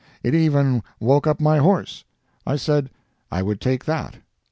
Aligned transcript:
It 0.23 0.33
even 0.33 0.81
woke 0.99 1.27
up 1.27 1.39
my 1.39 1.57
horse. 1.59 2.05
I 2.43 2.55
said 2.55 2.89
I 3.31 3.43
would 3.43 3.61
take 3.61 3.85
that. 3.85 4.15